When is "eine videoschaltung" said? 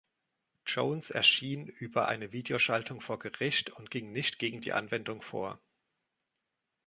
2.07-3.01